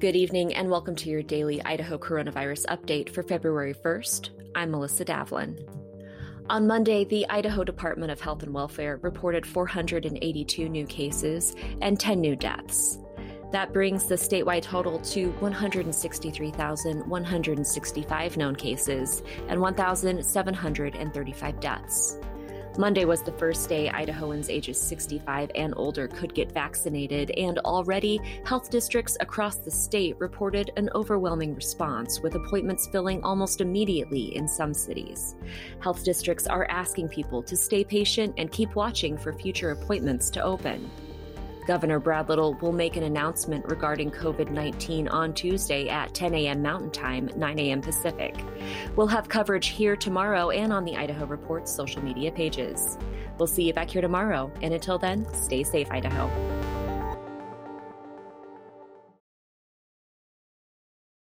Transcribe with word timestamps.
Good 0.00 0.14
evening 0.14 0.54
and 0.54 0.70
welcome 0.70 0.94
to 0.94 1.10
your 1.10 1.24
daily 1.24 1.60
Idaho 1.64 1.98
coronavirus 1.98 2.66
update 2.66 3.12
for 3.12 3.24
February 3.24 3.74
1st. 3.74 4.30
I'm 4.54 4.70
Melissa 4.70 5.04
Davlin. 5.04 5.58
On 6.48 6.68
Monday, 6.68 7.04
the 7.04 7.28
Idaho 7.28 7.64
Department 7.64 8.12
of 8.12 8.20
Health 8.20 8.44
and 8.44 8.54
Welfare 8.54 9.00
reported 9.02 9.44
482 9.44 10.68
new 10.68 10.86
cases 10.86 11.56
and 11.82 11.98
10 11.98 12.20
new 12.20 12.36
deaths. 12.36 13.00
That 13.50 13.72
brings 13.72 14.06
the 14.06 14.14
statewide 14.14 14.62
total 14.62 15.00
to 15.00 15.32
163,165 15.40 18.36
known 18.36 18.54
cases 18.54 19.22
and 19.48 19.60
1,735 19.60 21.60
deaths. 21.60 22.18
Monday 22.78 23.04
was 23.04 23.22
the 23.22 23.32
first 23.32 23.68
day 23.68 23.90
Idahoans 23.92 24.48
ages 24.48 24.80
65 24.80 25.50
and 25.56 25.74
older 25.76 26.06
could 26.06 26.32
get 26.32 26.52
vaccinated, 26.52 27.32
and 27.32 27.58
already 27.58 28.20
health 28.44 28.70
districts 28.70 29.16
across 29.18 29.56
the 29.56 29.70
state 29.70 30.14
reported 30.20 30.70
an 30.76 30.88
overwhelming 30.94 31.56
response, 31.56 32.20
with 32.20 32.36
appointments 32.36 32.86
filling 32.86 33.20
almost 33.24 33.60
immediately 33.60 34.36
in 34.36 34.46
some 34.46 34.72
cities. 34.72 35.34
Health 35.80 36.04
districts 36.04 36.46
are 36.46 36.70
asking 36.70 37.08
people 37.08 37.42
to 37.42 37.56
stay 37.56 37.82
patient 37.82 38.32
and 38.38 38.52
keep 38.52 38.76
watching 38.76 39.18
for 39.18 39.32
future 39.32 39.72
appointments 39.72 40.30
to 40.30 40.42
open. 40.44 40.88
Governor 41.68 42.00
Brad 42.00 42.30
Little 42.30 42.54
will 42.54 42.72
make 42.72 42.96
an 42.96 43.02
announcement 43.02 43.66
regarding 43.66 44.10
COVID 44.10 44.50
19 44.50 45.06
on 45.08 45.34
Tuesday 45.34 45.86
at 45.90 46.14
10 46.14 46.34
a.m. 46.34 46.62
Mountain 46.62 46.90
Time, 46.92 47.28
9 47.36 47.58
a.m. 47.58 47.82
Pacific. 47.82 48.42
We'll 48.96 49.06
have 49.06 49.28
coverage 49.28 49.66
here 49.66 49.94
tomorrow 49.94 50.48
and 50.48 50.72
on 50.72 50.86
the 50.86 50.96
Idaho 50.96 51.26
Report's 51.26 51.70
social 51.70 52.02
media 52.02 52.32
pages. 52.32 52.96
We'll 53.36 53.48
see 53.48 53.64
you 53.64 53.74
back 53.74 53.90
here 53.90 54.00
tomorrow, 54.00 54.50
and 54.62 54.72
until 54.72 54.98
then, 54.98 55.30
stay 55.34 55.62
safe, 55.62 55.90
Idaho. 55.90 56.77